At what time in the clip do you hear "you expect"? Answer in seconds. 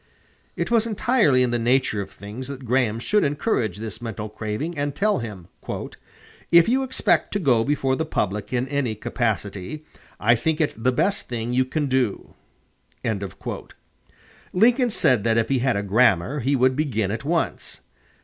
6.67-7.31